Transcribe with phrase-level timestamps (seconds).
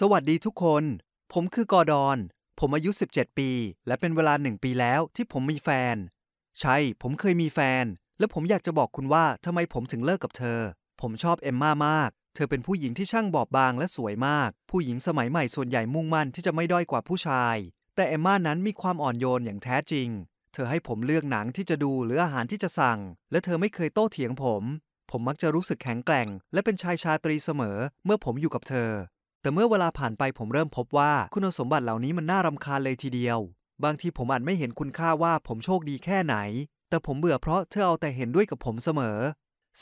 [0.00, 0.84] สวัสดีทุกคน
[1.32, 2.18] ผมคือกอร์ดอน
[2.60, 3.50] ผมอายุ 17 ปี
[3.86, 5.96] และเป็นเวลาหนึ่งปีแล้วที่ผมมีแฟน
[6.60, 7.84] ใช่ ผมเคยมีแฟน
[8.18, 10.60] และผมอยากจะบอกคุณว่าทำไมผมถึงเลิกกับเธอ
[11.00, 17.56] ผมชอบเอมม่ามาก เธอเป็นผู้หญิงที่ช่างบอบบางและสวยมาก ผู้หญิงสมัยใหม่ส่วนใหญ่มุ่งมั่นที่จะไม่ด้อยกว่าผู้ชาย
[17.94, 20.08] แต่เอมม่านั้นมีความอ่อนโยนอย่างแท้จริง
[20.52, 23.00] เธอให้ผมเลือกหนังที่จะดูหรืออาหารที่จะสั่ง
[23.30, 24.62] และเธอไม่เคยโต้เถียงผม
[25.10, 28.90] ผมมักจะรู้สึกแข็งแกร่ง และเป็นชายชาตรีเสมอ เมื่อผมอยู่กับเธอ
[29.46, 33.38] แต่เมื่อเวลาผ่านไปผมเริ่มพบว่าคุณสมบัติเหล่านี้มันน่ารำคาญเลยทีเดียว
[33.84, 36.36] บางทีผมอาจไม่เห็นคุณค่าว่าผมโชคดีแค่ไหน
[36.88, 39.18] แต่ผมเบื่อเพราะเธอเอาแต่เห็นด้วยกับผมเสมอ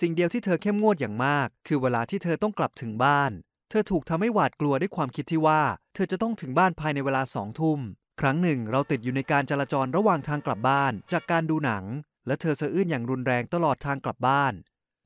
[0.00, 3.30] สิ่งเดียวที่เธอเข้มงวดอย่างมาก คือเวลาที่เธอต้องกลับถึงบ้าน
[3.70, 5.62] เธอถูกทำให้หวาดกลัวด้วยความคิดที่ว่า
[5.94, 7.80] เธอจะต้องถึงบ้านภายในเวลาสองทุ่ม
[8.20, 11.84] ครั้งหนึ่งเราติดอยู่ในการจราจรระหว่างทางกลับบ้าน จากการดูหนัง
[12.26, 14.54] และเธอสะอื้นอย่างรุนแรงตลอดทางกลับบ้าน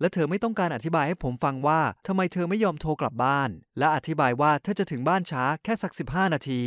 [0.00, 6.62] และเธอไม่ต้องการอธิบายให้ผมฟังว่าทำไมเธอไม่ยอมโทรกลับบ้าน และอธิบายว่าเธอจะถึงบ้านช้าแค่สัก 15 นาที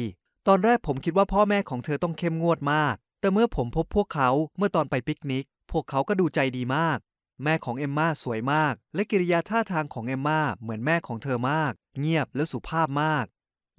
[0.47, 6.97] ตอนแรกผมคิดว่าพ่อแม่ของเธอต้องเข้มงวดมาก แต่เมื่อผมพบพวกเขาเมื่อตอนไปปิกนิก พวกเขาก็ดูใจดีมาก
[7.43, 13.25] แม่ของเอมมาสวยมาก และกิริยาท่าทางของเอมมาเหมือนแม่ของเธอมาก เงียบและสุภาพมาก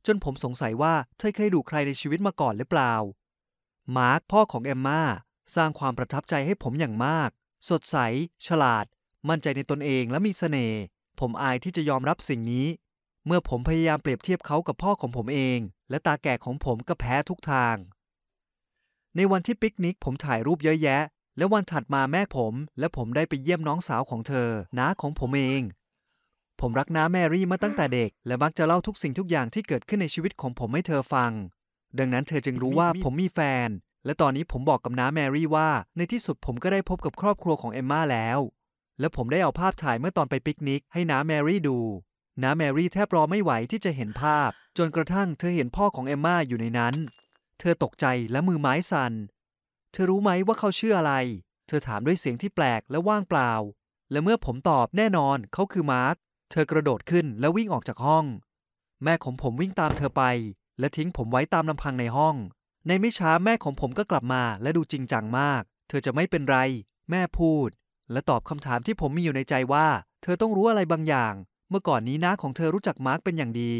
[0.07, 2.95] จนผมสงสัยว่าเธอเคยดูใครในชีวิตมาก่อนหรือเปล่า
[3.97, 5.03] มาร์คพ่อของเอมมา
[5.57, 7.31] สร้างความประทับใจให้ผมอย่างมาก
[7.69, 7.97] สดใส
[8.47, 8.85] ฉลาด
[9.29, 10.79] มั่นใจในตนเองและมีเสน่ห์
[11.21, 12.67] ผมอายที่จะยอมรับสิ่งนี้
[13.27, 15.59] เมื่อผมพยายามเปรียบเทียบเขากับพ่อของผมเอง
[15.91, 17.77] และตาแก่ของผมก็แพ้ทุกทาง
[19.17, 21.03] ในวันที่ปิกนิกผมถ่ายรูปเยอะแยะ
[21.39, 25.63] และวันถัดมาแม่ผม และผมได้ไปเยี่ยมน้องสาวของเธอน้าของผมเอง
[26.61, 31.33] ผมรักน้าแมรี่มาตั้งแต่เด็ก และมักจะเล่าทุกสิ่งทุกอย่างที่เกิดขึ้นในชีวิตของผมให้เธอฟัง
[31.99, 33.69] ดังนั้นเธอจึงรู้ว่าผมมีแฟน
[34.05, 38.39] และตอนนี้ผมบอกกับน้าแมรี่ว่า ในที่สุดผมก็ได้พบกับครอบครัวของเอมม่าแล้ว
[39.03, 41.79] และผมได้เอาภาพถ่ายเมื่อตอนไปปิกนิกให้น้าแมรี่ดู
[42.43, 46.95] น้าแมรี่แทบรอไม่ไหวที่จะเห็นภาพ จนกระทั่งเธอเห็นพ่อของเอมมาอยู่ในนั้น
[47.61, 49.13] เธอตกใจและมือไม้สัน่น
[49.93, 51.15] เธอรู้ไหมว่าเขาชื่ออะไร
[51.67, 53.53] เธอถามด้วยเสียงที่แปลกและว่างเปล่า
[54.11, 56.17] และเมื่อผมตอบแน่นอนเขาคือมาร์ค
[56.51, 58.25] เธอกระโดดขึ้นและวิ่งออกจากห้อง
[59.05, 60.23] แม่ของผมวิ่งตามเธอไป
[60.79, 62.37] และทิ้งผมไว้ตามลำพังในห้อง
[62.87, 66.59] ในไม่ช้าแม่ของผมก็กลับมาและดูจริงจังมาก เธอจะไม่เป็นไร
[67.11, 67.69] แม่พูด
[68.13, 69.87] และตอบคำถามที่ผมมีอยู่ในใจว่า
[70.23, 71.35] เธอต้องรู้อะไรบางอย่าง
[71.71, 73.73] เมื่อก่อนนี้น้าของเธอรู้จักมาร์คเป็นอย่างดี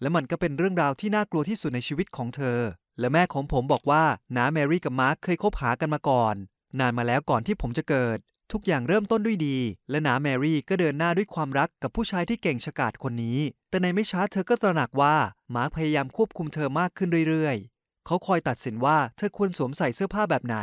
[0.00, 2.58] และมันก็เป็นเรื่องราวที่น่ากลัวที่สุดในชีวิตของเธอ
[3.00, 4.04] และแม่ของผมบอกว่า
[4.36, 6.34] น้าแมรี่กับมาร์คเคยคบหากันมาก่อน
[6.80, 8.18] นานมาแล้วก่อนที่ผมจะเกิด
[8.52, 9.58] ทุกอย่างเริ่มต้นด้วยดี
[9.90, 13.38] และน้าแมรี่ก็เดินหน้าด้วยความรักกับผู้ชายที่เก่งฉกาจคนนี้
[13.70, 15.16] แต่ในไม่ช้าเธอก็ตระหนักว่า
[15.54, 20.56] มาร์คพยายามควบคุมเธอมากขึ้นเรื่อยๆ เขาคอยตัดสินว่าเธอควรสวมใส่เสื้อผ้าแบบไหน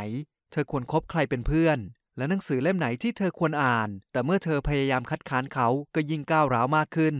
[0.52, 1.78] เธอควรคบใครเป็นเพื่อน
[2.16, 7.14] และหนังสือเล่มไหนที่เธอควรอ่าน แต่เมื่อเธอพยายามคัดค้านเขาก็ยิ่งก้าวร้าวมากขึ้น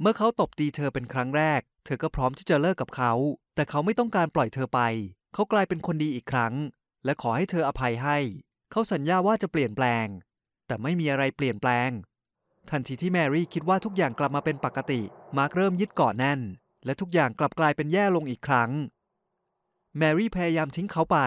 [0.00, 3.12] เมื่อเขาตบตีเธอเป็นครั้งแรก เธอก็พร้อมที่จะเลิกกับเขา
[3.54, 4.80] แต่เขาไม่ต้องการปล่อยเธอไป
[5.34, 6.54] เขากลายเป็นคนดีอีกครั้ง
[7.04, 8.18] และขอให้เธออภัยให้
[8.70, 10.06] เขาสัญญาว่าจะเปลี่ยนแปลง
[10.66, 11.90] แต่ไม่มีอะไรเปลี่ยนแปลง
[12.70, 15.00] ทันทีที่แมรี่คิดว่าทุกอย่างกลับมาเป็นปกติ
[15.36, 16.40] มาร์คเริ่มยึดเกาะแน่น
[16.84, 18.70] และทุกอย่างกลับกลายเป็นแย่ลงอีกครั้ง
[19.98, 21.18] แมรี่พยายามทิ้งเขาไป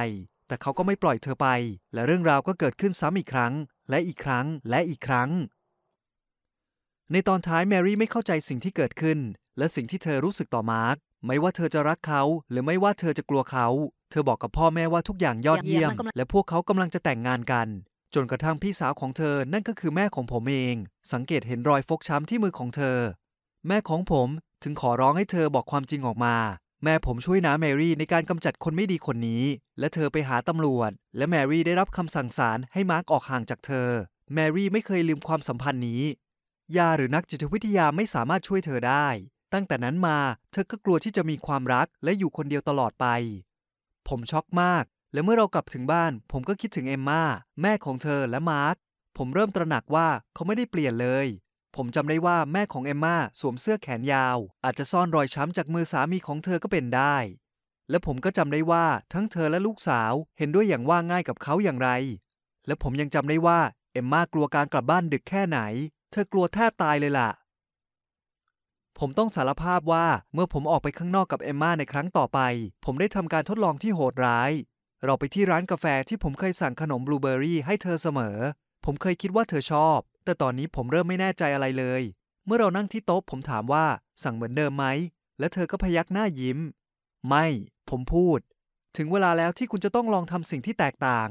[0.47, 1.47] แต่เขาก็ไม่ปล่อยเธอไป
[1.94, 3.53] และเรื่องราวก็เกิดขึ้นซ้ำอีกครั้ง
[3.89, 5.29] และอีกครั้งและอีกครั้ง
[7.11, 9.19] ในตอนท้ายแมรี่ไม่เข้าใจสิ่งที่เกิดขึ้น
[9.57, 10.95] และสิ่งที่เธอรู้สึกต่อมาร์ค
[11.28, 13.67] ไม่ว่าเธอจะรักเขา หรือไม่ว่าเธอจะกลัวเขา
[14.11, 17.67] เธอบอกกับพ่อแม่ว่าทุกอย่างยอดเยี่ยม และพวกเขากำลังจะแต่งงานกัน
[18.13, 20.75] จนกระทั่งพี่สาวของเธอนั่นก็คือแม่ของผมเอง
[21.13, 23.00] สังเกตเห็นรอยฟกช้ำที่มือของเธอ
[23.67, 24.28] แม่ของผม
[24.63, 26.35] ถึงขอร้องให้เธอบอกความจริงออกมา
[26.84, 29.44] แม่ผมช่วยน้าแมรี่ในการกำจัดคนไม่ดีคนนี้
[29.80, 33.90] และเธอไปหาตำรวจ และแมรี่ได้รับคำสั่งศาลให้มาร์กออกห่างจากเธอ
[34.34, 36.03] แมรี่ไม่เคยลืมความสัมพันธ์นี้
[36.78, 39.08] ยาหรือนักจิตวิทยาไม่สามารถช่วยเธอได้
[39.53, 40.19] ตั้งแต่นั้นมา
[40.52, 43.06] เธอก็กลัวที่จะมีความรักและอยู่คนเดียวตลอดไป
[44.08, 44.84] ผมช็อกมาก
[45.14, 47.24] และเมื่อเรากลับถึงบ้าน ผมก็คิดถึงเอมมา
[47.62, 48.75] แม่ของเธอและมาร์ค
[49.18, 51.28] ผมเริ่มตระหนักว่าเขาไม่ได้เปลี่ยนเลย
[51.75, 57.17] ผมจำได้ว่าแม่ของเอมมาสวมเสื้อแขนยาว อาจจะซ่อนรอยช้ำจากมือสามีของเธอก็เป็นได้
[57.90, 61.90] และผมก็จำได้ว่าทั้งเธอและลูกสาวเห็นด้วยอย่างว่าง่ายกับเขาอย่างไร
[62.67, 63.59] และผมยังจำได้ว่า
[63.94, 65.59] เอมมากลัวการกลับบ้านดึกแค่ไหน
[66.11, 67.29] เธอกลัวแทบตายเลยล่ะ
[68.99, 72.40] ผมต้องสารภาพว่าเมื่อผมออกไปข้างนอกกับเอมมาในครั้งต่อไป
[72.85, 74.52] ผมได้ทำการทดลองที่โหดร้าย
[75.03, 78.38] เราไปที่ร้านกาแฟที่ผมเคยสั่งขนมบลูเบอร์รี่ให้เธอเสมอ
[78.87, 82.02] ผมเคยคิดว่าเธอชอบ แต่ตอนนี้ผมเริ่มไม่แน่ใจอะไรเลย
[82.46, 83.85] เมื่อเรานั่งที่โต๊ะผมถามว่า
[84.23, 84.85] สั่งเหมือนเดิมไหม
[85.40, 86.59] และเธอก็พยักหน้ายิ้ม
[87.28, 87.46] ไม่
[87.90, 88.40] ผมพูด
[88.97, 91.29] ถึงเวลาแล้วที่คุณจะต้องลองทำสิ่งที่แตกต่าง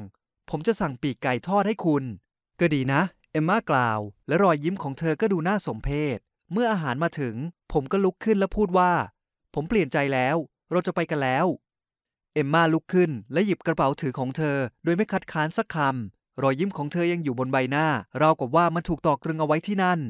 [0.51, 2.05] ผมจะสั่งปีกไก่ทอดให้คุณ
[2.61, 3.03] ก็ดีนะ
[3.33, 6.19] เอมมากล่าว และรอยยิ้มของเธอก็ดูน่าสมเพช
[6.53, 7.35] เมื่ออาหารมาถึง
[7.73, 8.93] ผมก็ลุกขึ้นและพูดว่า
[9.55, 10.37] ผมเปลี่ยนใจแล้ว
[10.71, 11.47] เราจะไปกันแล้ว
[12.35, 17.87] เอมมาลุกขึ้นและหยิบกระเป๋าถือของเธอ โดยไม่คัดค้านสักคำ รอยยิ้มของเธอยังอยู่บนใบหน้า
[18.23, 20.01] ราวกับว่ามันถูกตอกตรึงเอาไว้ที่นั่น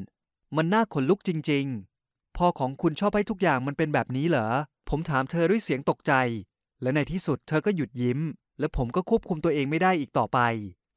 [0.56, 1.66] มันน่าขนลุกจริง
[2.02, 4.46] ๆ พ่อของคุณชอบให้ทุกอย่างมันเป็นแบบนี้เหรอ
[4.88, 6.12] ผมถามเธอด้วยเสียงตกใจ
[6.82, 8.18] และในที่สุดเธอก็หยุดยิ้ม
[8.58, 10.40] และผมก็ควบคุมตัวเองไม่ได้อีกต่อไป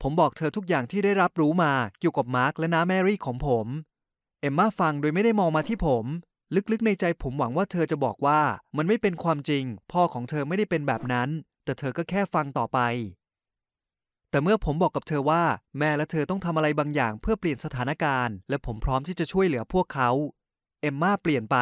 [0.02, 3.68] ผมบอกเธอทุกอย่างที่ได้รับรู้มาเกี่ยวกับมาร์คและน้าแมรี่ของผม
[4.42, 6.06] เอมมาฟังโดยไม่ได้มองมาที่ผม
[6.72, 8.42] ลึกๆในใจผมหวังว่าเธอจะบอกว่า
[8.78, 11.30] มันไม่เป็นความจริง พ่อของเธอไม่ได้เป็นแบบนั้น
[11.64, 12.80] แต่เธอก็แค่ฟังต่อไป
[14.30, 15.44] แต่เมื่อผมบอกกับเธอว่า
[15.80, 20.10] แม่และเธอต้องทำอะไรบางอย่างเพื่อเปลี่ยนสถานการณ์ และผมพร้อมที่จะช่วยเหลือพวกเขา
[20.82, 21.58] เอมมาเปลี่ยนไป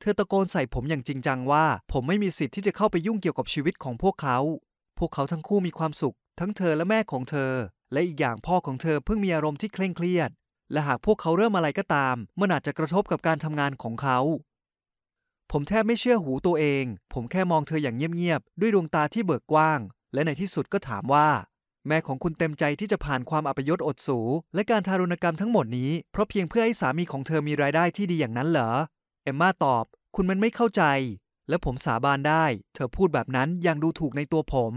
[0.00, 4.38] เธอตะโกนใส่ผมอย่างจริงจังว่า ผมไม่มีสิทธิ์ที่จะเข้าไปยุ่งเกี่ยวกับชีวิตของพวกเขา
[4.98, 7.52] พวกเขาทั้งคู่มีความสุข ทั้งเธอและแม่ของเธอ
[7.92, 10.30] และอีกอย่างพ่อของเธอเพิ่งมีอารมณ์ที่เคร่งเครียด
[10.72, 14.18] และหากพวกเขาเริ่มอะไรก็ตามมันอาจจะกระทบกับการทำงานของเขา
[15.52, 19.80] ผมแทบไม่เชื่อหูตัวเอง ผมแค่มองเธออย่างเงียบๆ ด้วยดวงตาที่เบิกกว้าง
[20.14, 21.28] และในที่สุดก็ถามว่า
[21.88, 24.18] แม่ของคุณเต็มใจที่จะผ่านความอัปยศอดสู
[24.54, 28.70] และการทารุณกรรมทั้งหมดนี้ เพราะเพียงเพื่อให้สามีของเธอมีรายได้ที่ดีอย่างนั้นเหรอ
[29.22, 29.84] เอมมาตอบ
[30.16, 30.82] คุณมันไม่เข้าใจ
[31.48, 32.44] และผมสาบานได้
[32.74, 34.72] เธอพูดแบบนั้นอย่างดูถูกในตัวผม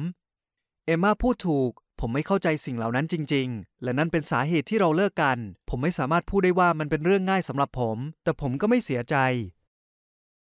[0.86, 5.38] เอมมาพูดถูก ผมไม่เข้าใจสิ่งเหล่านั้นจริง ๆ และนั่นเป็นสาเหตุที่เราเลิกกัน
[5.70, 9.16] ผมไม่สามารถพูดได้ว่ามันเป็นเรื่องง่ายสำหรับผม แต่ผมก็ไม่เสียใจ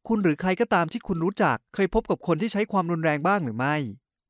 [0.07, 3.75] คุณหรือใครก็ตามที่คุณรู้จัก เคยพบกับคนที่ใช้ความรุนแรงบ้างหรือไม่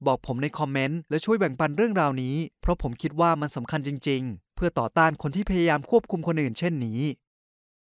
[0.06, 7.02] บอกผมในคอมเมนต์และช่วยแบ่งปันเรื่องราวนี้ เพราะผมคิดว่ามันสำคัญจริง ๆ เพื่อต่อต้านคนที่พยายามควบคุมคนอื่นเช่นนี้